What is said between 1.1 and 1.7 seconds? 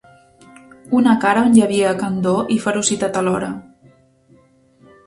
cara on hi